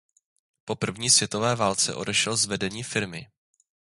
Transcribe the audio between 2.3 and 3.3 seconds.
z vedení firmy.